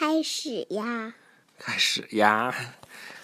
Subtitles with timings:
[0.00, 1.12] 开始呀！
[1.58, 2.54] 开始呀！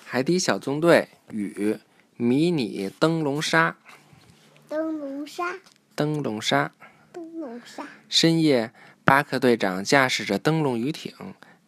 [0.05, 1.79] 海底小纵队与
[2.19, 3.75] 迷你灯笼鲨。
[4.69, 5.55] 灯笼鲨。
[5.95, 6.71] 灯笼鲨。
[7.15, 7.83] 灯笼鲨。
[8.11, 8.73] 深夜，
[9.07, 11.15] 巴克队长驾驶着灯笼鱼艇，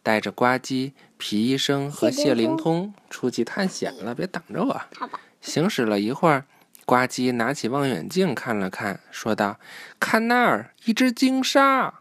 [0.03, 4.13] 带着呱唧、皮医生和谢灵通出去探险了。
[4.13, 4.79] 别挡着我。
[4.95, 5.19] 好吧。
[5.41, 6.45] 行驶了一会儿，
[6.85, 9.59] 呱唧拿起望远镜看了看，说道
[9.99, 11.95] ：“看那儿，一只鲸鲨。”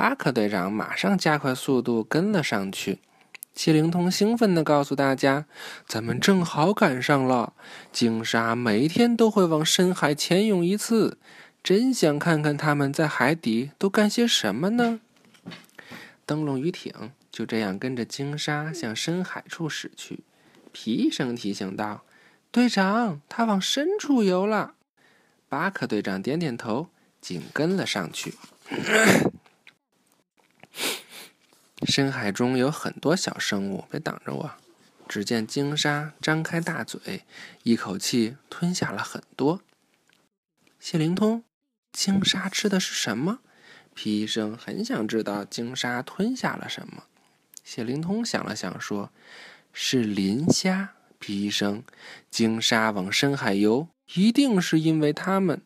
[0.00, 3.00] 巴克队长马上加快速度跟了上去。
[3.54, 5.44] 谢灵通兴奋地告诉大家
[5.86, 7.52] ：“咱们正好赶上了，
[7.92, 11.18] 鲸鲨每天都会往深海潜泳一次，
[11.62, 15.00] 真想看看他们在海底都干些什么呢？”
[16.24, 20.20] 灯笼鱼艇就这样跟着鲸鲨向深海处驶去。
[20.72, 22.04] 皮医生提醒道
[22.50, 24.72] ：“队长，他往深处游了。”
[25.50, 26.86] 巴克队长点点头，
[27.20, 28.32] 紧跟了上去。
[31.86, 34.50] 深海中有很多小生物，别挡着我。
[35.08, 37.24] 只见鲸鲨张开大嘴，
[37.62, 39.60] 一口气吞下了很多。
[40.78, 41.42] 谢灵通，
[41.92, 43.40] 鲸鲨吃的是什么？
[43.94, 47.04] 皮医生很想知道鲸鲨吞下了什么。
[47.64, 49.10] 谢灵通想了想，说
[49.72, 51.82] ：“是磷虾。”皮医生，
[52.30, 55.60] 鲸鲨往深海游，一定是因为它们。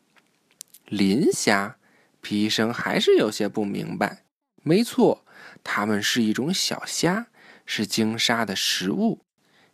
[0.87, 1.77] 磷虾，
[2.21, 4.23] 皮医生还是有些不明白。
[4.63, 5.24] 没错。
[5.67, 7.25] 它们是一种小虾，
[7.65, 9.19] 是鲸鲨的食物。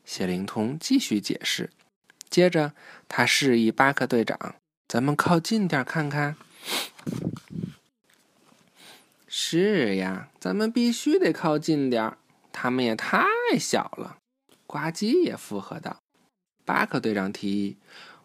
[0.06, 1.70] 谢灵通继续解释，
[2.30, 2.74] 接着
[3.08, 4.56] 他示意巴克队长
[4.88, 6.38] ：“咱们靠近点看看。”
[9.28, 12.18] 是呀，咱们必须得靠近点儿。
[12.54, 13.26] 它们也太
[13.60, 14.18] 小了。
[14.66, 15.98] 呱唧也附和道。
[16.64, 17.78] 巴克队长提议：“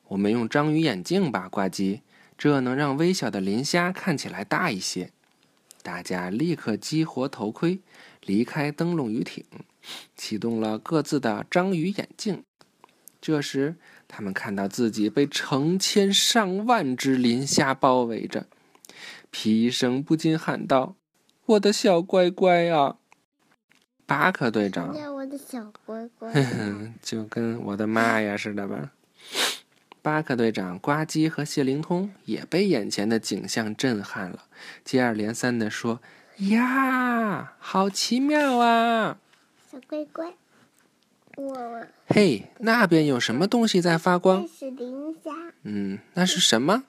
[0.09, 2.03] 我们用章鱼眼镜吧，呱唧，
[2.39, 5.11] 这能让微小的磷虾看起来大一些。”
[5.87, 7.79] 大家立刻激活头盔，
[8.23, 9.45] 离开灯笼鱼艇，
[10.17, 12.43] 启动了各自的章鱼眼镜。
[13.21, 13.77] 这时，
[14.09, 18.49] 他们看到自己被成千上万只磷虾包围着。
[19.31, 20.97] 皮医生不禁喊道
[21.47, 22.97] ：“我的小乖乖啊！”
[24.07, 26.33] 巴克队长：“我的小乖乖，
[27.01, 28.91] 就跟我的妈呀似的吧。”
[30.07, 34.45] 巴克队长、呱唧和谢灵通也被眼前的景象震撼了，
[34.85, 36.01] 接二连三地说
[36.49, 39.19] ：“呀，好奇妙啊！”
[39.69, 40.33] 小乖乖，
[41.35, 41.85] 我……
[42.07, 44.47] 嘿，那边有什么东西在发光？
[44.47, 45.33] 是磷虾。
[45.65, 46.85] 嗯，那是什么？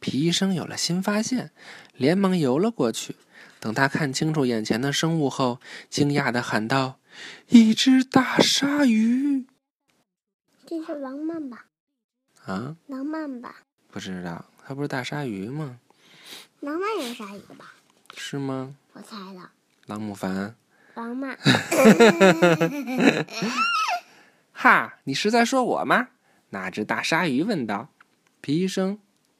[0.00, 1.50] 皮医生有了新发现，
[1.94, 3.16] 连忙游了过去。
[3.60, 5.60] 等他看清楚眼前的生物后，
[5.90, 6.98] 惊讶地喊道
[7.50, 9.44] ：“一只大鲨鱼！”
[10.64, 11.66] 这是王曼吧？
[12.44, 13.56] 啊，狼鳗吧？
[13.90, 15.78] 不知道，它不是大鲨鱼吗？
[16.60, 17.74] 狼鳗有鲨鱼吧？
[18.16, 18.74] 是吗？
[18.92, 19.40] 我猜的。
[19.86, 20.54] 朗姆凡。
[20.94, 21.36] 狼鳗。
[24.52, 26.08] 哈，你是在说我吗？
[26.50, 27.88] 那只大鲨鱼问道。
[28.40, 28.98] 皮医生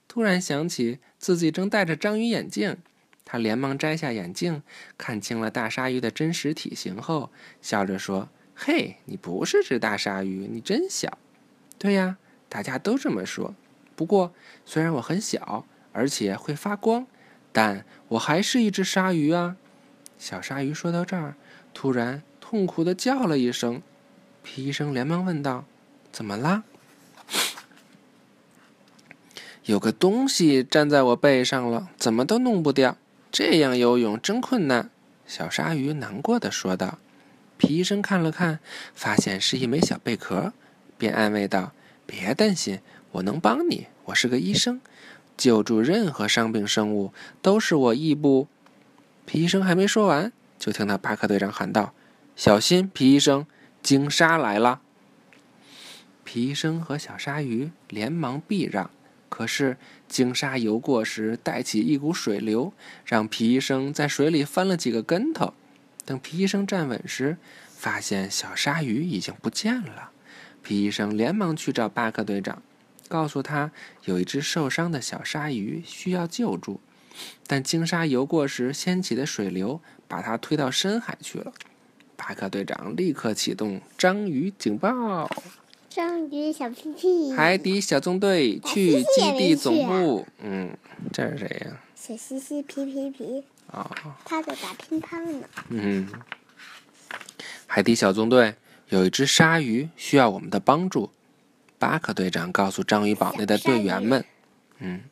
[0.09, 2.79] 突然想起自己正戴着章鱼眼镜，
[3.25, 4.63] 他连忙摘下眼镜，
[4.97, 11.19] 看清了大鲨鱼的真实体型后，笑着说：“嘿，你不是只大鲨鱼，你真小。”
[11.79, 12.17] 对呀。
[12.49, 13.55] 大家都这么说。
[13.97, 14.33] 不过，
[14.65, 17.07] 虽然我很小，而且会发光，
[17.53, 19.57] 但我还是一只鲨鱼啊！
[20.19, 21.37] 小鲨鱼说到这儿，
[21.73, 23.83] 突然痛苦的叫了一声。
[24.43, 25.65] 皮医生连忙问道
[26.13, 26.65] ：“怎么啦？”
[29.65, 32.99] 有个东西粘在我背上了，怎么都弄不掉。
[33.33, 34.91] 这样游泳真困难。
[35.27, 36.99] 小鲨鱼难过的说道。
[37.57, 38.59] 皮医生看了看，
[38.95, 40.53] 发现是一枚小贝壳，
[40.99, 41.73] 便安慰道。
[42.07, 42.81] 别担心，
[43.13, 43.87] 我能帮你。
[44.07, 44.81] 我是个医生，
[45.37, 48.49] 救助任何伤病生物都是我义务。
[49.25, 51.95] 皮医生还没说完，就听到巴克队长喊道
[52.37, 53.47] ：“小心，皮医生，
[53.83, 54.83] 鲸鲨来了！”
[56.25, 58.91] 皮医生和小鲨鱼连忙避让，
[59.29, 59.77] 可是
[60.09, 62.73] 鲸鲨游过时带起一股水流，
[63.07, 65.55] 让皮医生在水里翻了几个跟头。
[66.05, 70.11] 等皮医生站稳时，发现小鲨鱼已经不见了。
[70.65, 72.63] 皮医生连忙去找巴克队长，
[73.07, 73.71] 告诉他
[74.07, 76.81] 有一只受伤的小鲨鱼需要救助，
[77.47, 81.53] 但鲸鲨游过时掀起的水流把它推到深海去了。
[82.17, 85.29] 巴克队长立刻启动章鱼警报，
[85.91, 90.27] 章鱼小屁屁，海底小纵队去基地总部。
[90.41, 90.77] 嗯，
[91.13, 91.81] 这是谁呀？
[91.95, 93.45] 小西西皮皮皮。
[93.73, 93.91] 哦，
[94.25, 95.47] 他在打乒乓呢。
[95.69, 96.09] 嗯，
[97.67, 98.55] 海底小纵队。
[98.89, 101.11] 有一只鲨鱼需要我们的帮助，
[101.79, 104.25] 巴克队长告诉章鱼堡内的队员们。
[104.79, 105.03] 嗯，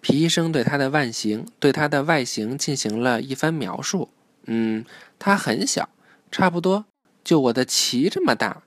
[0.00, 4.10] 皮医生对它的外形对它的外形进行了一番描述。
[4.46, 4.84] 嗯，
[5.18, 5.88] 它很小，
[6.30, 6.84] 差不多
[7.22, 8.62] 就我的鳍这么大。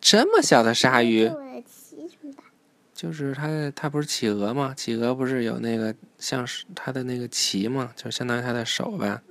[0.00, 1.30] 这么小的鲨鱼，
[2.94, 4.72] 就是它，它不是企鹅吗？
[4.76, 7.92] 企鹅不是有那个像是它的那个鳍吗？
[7.96, 9.22] 就相当于它的手吧。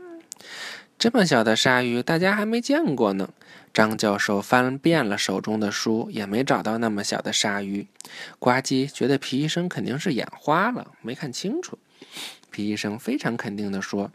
[0.97, 3.29] 这么小的鲨鱼，大家还没见过呢。
[3.73, 7.87] 张教授翻遍了手中的书，也没找到那么小的鲨鱼。
[8.39, 11.77] 呱唧觉得皮医生肯定是眼花了，没看清楚。
[12.49, 14.11] 皮医生非常肯定地说：“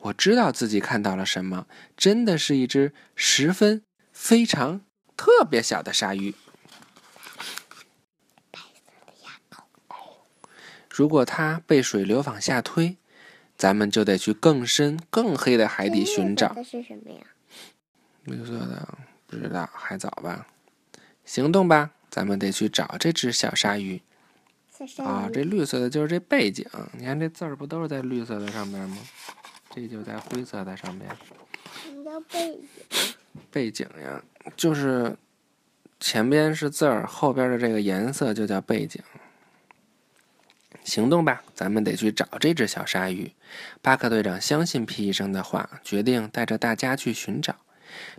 [0.00, 1.66] 我知道自己看到了什么，
[1.96, 4.80] 真的是一只十分非常
[5.16, 6.34] 特别小的鲨鱼。
[10.88, 12.96] 如果它被水流往下推。”
[13.58, 16.54] 咱们就得去更深、更黑的海底寻找。
[16.54, 17.20] 的是什么呀？
[18.24, 18.88] 绿色的，
[19.26, 20.46] 不知道，还早吧。
[21.24, 24.00] 行动吧，咱们得去找这只小鲨鱼。
[24.98, 26.64] 啊，这绿色的就是这背景。
[26.96, 28.96] 你看这字儿不都是在绿色的上面吗？
[29.74, 31.08] 这就在灰色的上面。
[31.82, 33.14] 什么叫背景？
[33.50, 34.22] 背景呀，
[34.56, 35.16] 就是
[35.98, 39.02] 前边是字儿，后边的这个颜色就叫背景。
[40.88, 43.30] 行动吧，咱们得去找这只小鲨鱼。
[43.80, 47.54] 巴克队长相信皮医生的话，决定带着大家去寻找。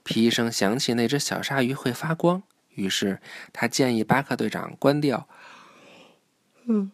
[0.04, 2.42] 皮医生想起那只小鲨鱼会发光，
[2.76, 3.20] 于是
[3.52, 5.28] 他建议巴克队长关掉，
[6.66, 6.92] 嗯，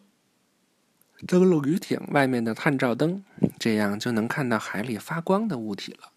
[1.26, 3.24] 登陆鱼艇外面的探照灯，
[3.58, 6.10] 这样就能看到海里发光的物体了。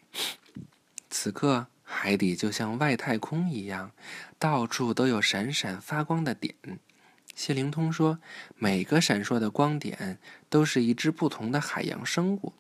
[1.10, 3.92] 此刻，海底就像外太空一样，
[4.38, 6.56] 到处都有闪闪发光的点。
[7.40, 8.20] 谢灵通说
[8.60, 10.18] ：“每个闪烁的光点
[10.50, 12.52] 都是一只不同的海洋生物，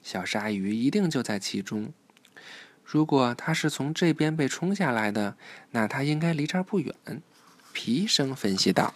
[0.00, 1.92] 小鲨鱼一定就在其中。
[2.84, 5.36] 如果它是从这边被冲下来的，
[5.72, 6.94] 那它应该离这儿不远。”
[7.74, 8.94] 皮生分析道。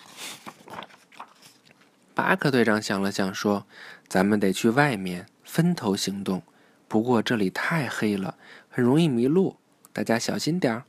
[2.14, 3.66] 巴克队长想了想说
[4.06, 6.44] ：“咱们得去外面分头行动，
[6.86, 8.36] 不过这里太黑了，
[8.70, 9.56] 很容易迷路，
[9.92, 10.84] 大家小心点儿。”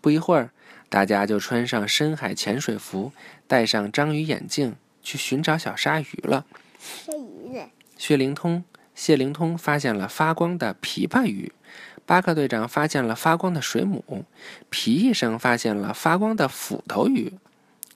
[0.00, 0.52] 不一会儿。
[0.94, 3.10] 大家就穿上深海潜水服，
[3.48, 6.46] 戴上章鱼眼镜，去寻找小鲨鱼了。
[6.78, 7.60] 鲨鱼。
[7.96, 8.62] 谢灵通，
[8.94, 11.52] 谢灵通发现了发光的琵琶鱼，
[12.06, 14.24] 巴克队长发现了发光的水母，
[14.70, 17.32] 皮医生发现了发光的斧头鱼，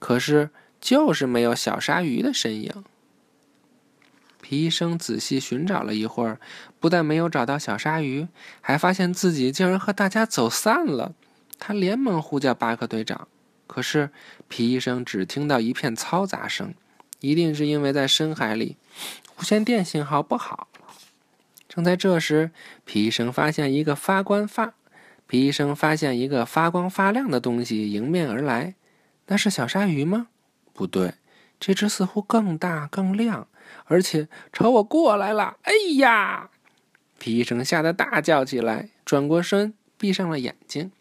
[0.00, 0.50] 可是
[0.80, 2.82] 就是没有小鲨鱼的身影。
[4.42, 6.40] 皮医生仔细寻找了一会儿，
[6.80, 8.26] 不但没有找到小鲨鱼，
[8.60, 11.14] 还发现自己竟然和大家走散了。
[11.58, 13.28] 他连忙呼叫巴克队长，
[13.66, 14.10] 可是
[14.48, 16.74] 皮医生只听到一片嘈杂声，
[17.20, 18.76] 一定是因为在深海里，
[19.38, 20.68] 无线电信号不好。
[21.68, 22.50] 正在这时，
[22.84, 24.74] 皮医生发现一个发光发，
[25.26, 28.74] 皮医生发现一个发光发亮的东西迎面而来，
[29.26, 30.28] 那是小鲨鱼吗？
[30.72, 31.14] 不对，
[31.60, 33.48] 这只似乎更大更亮，
[33.84, 35.58] 而且朝我过来了。
[35.62, 36.50] 哎呀！
[37.18, 40.92] 皮医生吓得大叫起来，转过身，闭上了眼睛。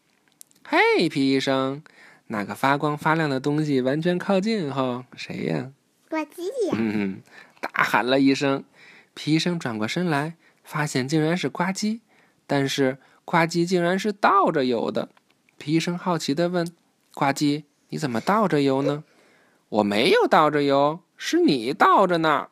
[0.69, 1.81] 嘿，皮医生，
[2.27, 5.71] 那个发光发亮的东西完全靠近后，谁呀？
[6.09, 6.73] 呱唧呀！
[6.73, 7.21] 嗯，
[7.61, 8.65] 大喊了一声。
[9.13, 10.35] 皮医生转过身来，
[10.65, 12.01] 发现竟然是呱唧，
[12.45, 15.07] 但是呱唧竟然是倒着游的。
[15.57, 16.69] 皮医生好奇地问
[17.15, 19.05] ：“呱唧，你怎么倒着游呢
[19.69, 22.49] ？”“我没有倒着游，是你倒着呢。”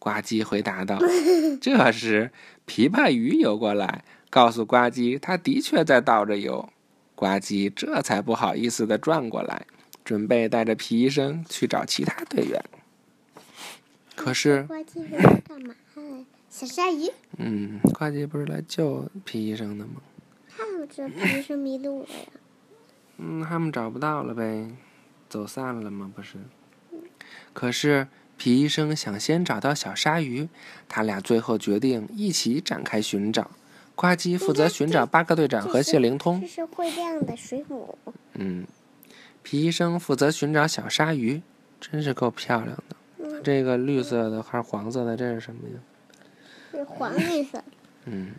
[0.00, 0.98] 呱唧回答道。
[1.60, 2.30] 这时，
[2.66, 6.70] 琵琶鱼游过来，告诉呱唧，他的确在倒着游。
[7.18, 9.66] 呱唧这才不好意思的转过来，
[10.04, 12.64] 准备带着皮医生去找其他队员。
[14.14, 15.16] 可是，呱唧是
[15.48, 15.74] 干嘛？
[16.48, 17.10] 小鲨鱼。
[17.38, 19.94] 嗯，呱唧不是来救皮医生的吗？
[20.48, 22.26] 他知道皮医生迷路了呀？
[23.16, 24.70] 嗯，他们找不到了呗，
[25.28, 26.12] 走散了吗？
[26.14, 26.36] 不是。
[27.52, 28.06] 可是
[28.36, 30.48] 皮医生想先找到小鲨鱼，
[30.88, 33.50] 他俩最后决定一起展开寻找。
[34.00, 36.40] 呱唧负责寻找巴克队长和谢灵通。
[36.40, 37.98] 这是会亮的水母。
[38.34, 38.64] 嗯，
[39.42, 41.42] 皮医生负责寻找小鲨鱼，
[41.80, 43.42] 真是够漂亮的。
[43.42, 45.16] 这个绿色的还是黄色的？
[45.16, 45.74] 这是什么呀？
[46.70, 47.64] 是黄绿色。
[48.04, 48.36] 嗯。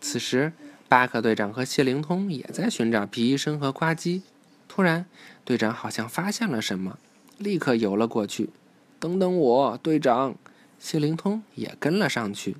[0.00, 0.52] 此时，
[0.88, 4.22] 巴克队长和谢灵通也在寻找皮医生和呱唧。
[4.66, 5.06] 突然，
[5.44, 6.98] 队长好像发现了什么，
[7.38, 8.50] 立刻游了过去。
[8.98, 10.34] 等等我，队长！
[10.80, 12.56] 谢灵通也跟了上去。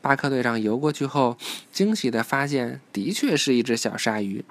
[0.00, 1.36] 巴克队长游过去后，
[1.72, 4.44] 惊喜地发现，的确是一只小鲨鱼。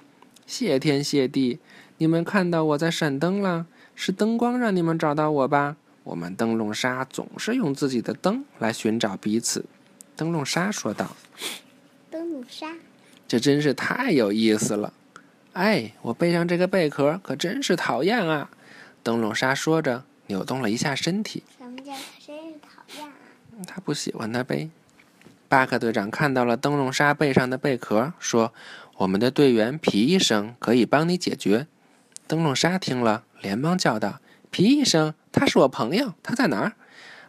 [0.45, 1.59] 谢天谢地，
[1.97, 5.77] 你们看到我在闪灯了，是灯光让你们找到我吧？
[6.03, 9.65] 我们灯笼鲨总是用自己的灯来寻找彼此。
[10.15, 11.15] 灯笼鲨说道
[12.11, 12.75] ：“灯笼鲨，
[13.27, 14.93] 这真是太有意思了。”
[15.53, 18.51] 哎，我背上这个贝壳可真是讨厌啊！
[19.01, 21.43] 灯笼鲨说着，扭动了一下身体。
[21.57, 21.93] 什么叫
[22.25, 23.13] 真是讨厌啊？
[23.65, 24.69] 他不喜欢它呗。
[25.47, 28.53] 巴克队长看到了灯笼沙背上的贝壳，说
[28.97, 31.67] ：“我们的队员皮医生可以帮你解决。”
[32.27, 36.73] 灯笼沙听了，连忙叫道：“皮医生，他是我朋友，他在哪儿？”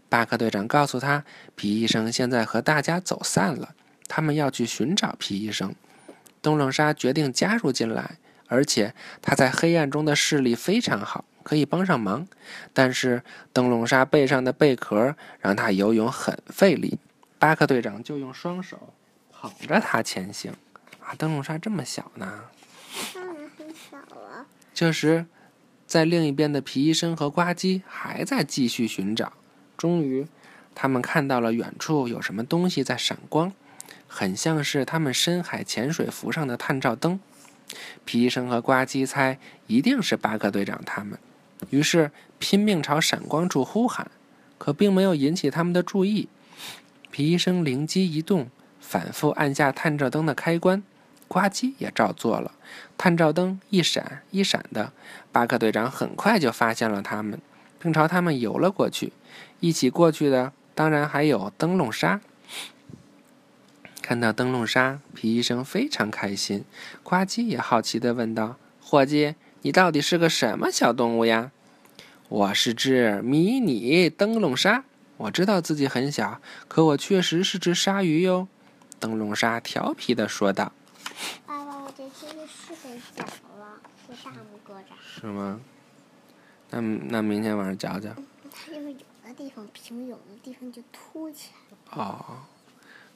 [0.09, 3.75] 巴克队长告诉他：“皮医生现在和大家走散了，
[4.09, 5.75] 他们要去寻找皮医生。”
[6.41, 12.27] 灯笼沙决定加入进来，而且他在黑暗中的视力非常好，可以帮上忙。
[12.73, 16.99] 但是灯笼沙背上的贝壳让他游泳很费力，
[17.47, 18.93] 巴克队长就用双手
[19.31, 20.51] 捧着他前行。
[20.99, 22.43] 啊，灯笼沙这么小呢？
[23.15, 24.45] 当然很小了。
[24.75, 25.27] 这时，
[25.87, 29.33] 在另一边的皮医生和呱唧还在继续寻找。
[29.77, 30.27] 终于，
[30.75, 33.53] 他们看到了远处有什么东西在闪光，
[34.09, 37.21] 很像是他们深海潜水服上的探照灯。
[38.05, 39.39] 皮医生和呱唧猜
[39.69, 41.17] 一定是巴克队长他们，
[41.71, 42.11] 于是
[42.41, 44.11] 拼命朝闪光处呼喊，
[44.59, 46.29] 可并没有引起他们的注意。
[47.11, 48.49] 皮医生灵机一动，
[48.81, 50.83] 反复按下探照灯的开关，
[51.29, 52.53] 呱唧也照做了。
[52.99, 54.93] 探照灯一闪一闪的，
[55.33, 57.41] 巴克队长很快就发现了他们，
[57.79, 59.13] 并朝他们游了过去。
[59.61, 62.21] 一起过去的当然还有灯笼沙。
[64.03, 66.65] 看到灯笼沙，皮医生非常开心。
[67.03, 71.51] 呱唧也好奇地问道：“伙计，你到底是个什么小动物呀
[72.29, 74.85] ？”“我是只迷你灯笼沙。
[75.19, 78.49] 我知道自己很小，可我确实是只鲨鱼哟。”
[79.01, 80.73] 灯笼鲨调皮的说道。
[81.47, 83.23] “爸爸，我这天气是很小
[83.59, 84.97] 了，是大拇哥长。
[85.01, 85.61] ”“是吗？
[86.71, 88.15] 那那明天晚上嚼嚼。”
[88.51, 91.99] 它就是有的地方平，有的地方就凸起来。
[91.99, 92.43] 哦，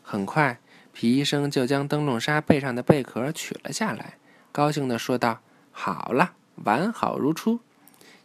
[0.02, 0.58] 很快，
[0.92, 4.18] 皮医生就将灯笼鲨背上的贝壳取了下来，
[4.52, 5.40] 高兴地说道
[5.72, 6.32] ：“好了，
[6.64, 7.60] 完好如初。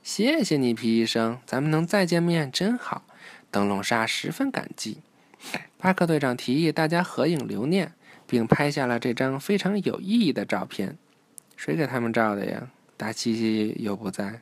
[0.03, 3.03] 谢谢你，皮医生，咱们能再见面真好。”
[3.55, 4.97] 灯笼鲨十分感激。
[5.77, 7.93] 巴克队长提议大家合影留念，
[8.27, 10.97] 并拍下了这张非常有意义的照片。
[11.55, 12.67] 谁给他们照的呀？
[12.97, 14.41] 大七七又不在。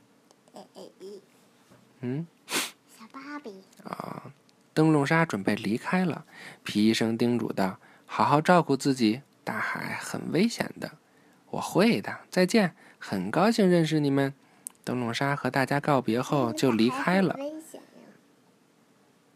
[2.02, 2.26] 嗯。
[2.48, 4.34] 小芭比啊，
[4.74, 6.26] 灯笼鲨准备离开了。
[6.64, 7.78] 皮医生叮嘱道
[8.08, 10.90] ：“好好照顾自己，大海很危险的。”
[11.52, 14.34] 我会的，再见，很高兴认识你们。
[14.84, 17.38] 灯笼鲨和大家告别后就离开了。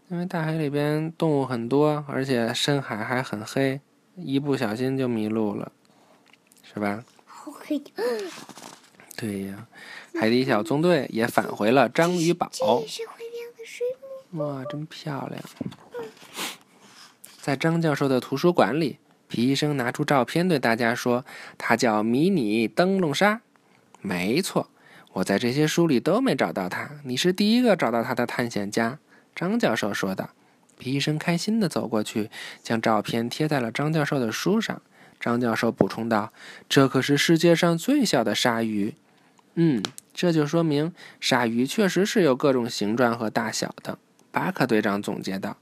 [0.10, 3.82] 因为大海里边动物很多，而且深海还很黑，
[4.16, 5.72] 一不小心就迷路了，
[6.64, 7.04] 是吧？
[9.18, 9.68] 对呀，
[10.16, 12.50] 海底小纵队也返回了章鱼堡。
[14.32, 15.44] 哇，真漂亮！
[17.42, 21.26] 在张教授的图书馆里，皮医生拿出照片对大家说
[21.58, 23.42] ：“他叫迷你灯笼鲨。”
[24.00, 24.70] 没错，
[25.14, 29.00] 我在这些书里都没找到他，你是第一个找到他的探险家。”
[29.38, 30.32] 张教授说道。
[30.80, 32.30] 皮医生开心地走过去，
[32.62, 34.82] 将照片贴在了张教授的书上。
[35.20, 36.32] 张教授补充道
[36.70, 38.94] ：“这可是世界上最小的鲨鱼。”
[39.56, 39.82] 嗯，
[40.14, 43.98] 这就说明鲨鱼确实是有各种形状和大小的。
[44.32, 45.58] 巴克队长总结道：“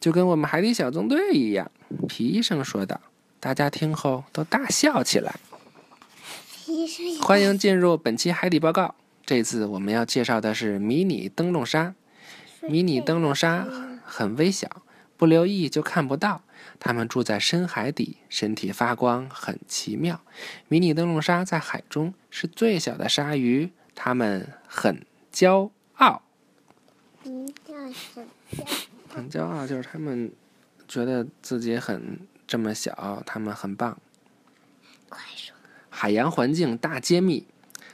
[0.00, 1.70] 就跟我们海底小纵队一样。”
[2.08, 3.00] 皮医生说道。
[3.38, 5.36] 大家听后都大笑起来。
[7.20, 8.96] 欢迎进入本期海底报告。
[9.24, 11.94] 这次我们要介绍的是迷你灯笼鲨。
[12.68, 13.66] 迷你灯笼鲨
[14.04, 14.82] 很微小，
[15.16, 16.42] 不留意就看不到。
[16.78, 20.20] 它们住在深海底，身体发光，很奇妙。
[20.68, 26.22] 迷你灯笼鲨在海中是最小的鲨鱼，它们很骄傲。
[29.08, 30.30] 很骄傲，就是他们
[30.86, 33.98] 觉得自己很这么小，他们很棒。
[35.08, 35.54] 快说！
[35.88, 37.46] 海洋环境大揭秘：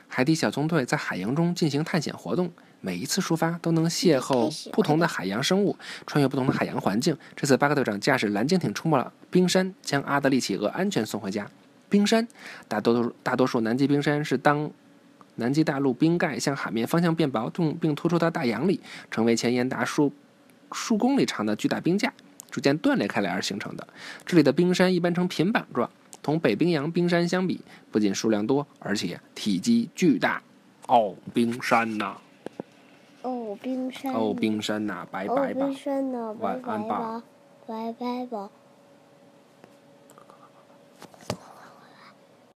[0.08, 2.52] 海底小纵队在海洋中进行探险活动，
[2.82, 5.74] 每一次出发都能邂逅不同的海洋生物，
[6.06, 7.16] 穿越不同的海洋环境。
[7.34, 11.48] 这次巴克队长驾驶蓝鲸艇冲破了冰山，将阿德利企鹅安全送回家。
[11.88, 12.28] 冰山，
[12.68, 14.70] 大多数大多数南极冰山是当。
[15.36, 18.78] 南极大陆冰盖向海面方向变薄，并并突出到大洋里，
[19.10, 20.12] 成为前沿达数
[20.72, 22.12] 数公里长的巨大冰架，
[22.50, 23.88] 逐渐断裂开来而形成的。
[24.26, 25.88] 这里的冰山一般呈平板状，
[26.22, 30.42] 同北冰洋冰山相比，不仅数量多，而且体积巨大。
[30.86, 32.14] 哦，冰山呐！
[32.14, 32.16] 哦，
[33.56, 34.14] 冰山！
[34.14, 35.06] 哦，冰山呐！
[35.10, 35.66] 拜拜吧！
[35.66, 36.34] 冰山呐！
[36.40, 37.22] 晚安吧！
[37.66, 38.50] 拜拜吧！